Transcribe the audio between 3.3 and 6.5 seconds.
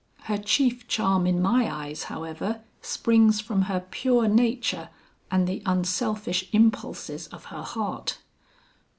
from her pure nature and the unselfish